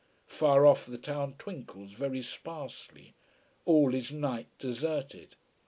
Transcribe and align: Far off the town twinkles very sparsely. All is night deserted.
Far 0.25 0.65
off 0.65 0.87
the 0.87 0.97
town 0.97 1.35
twinkles 1.37 1.91
very 1.91 2.23
sparsely. 2.23 3.13
All 3.65 3.93
is 3.93 4.11
night 4.11 4.47
deserted. 4.57 5.35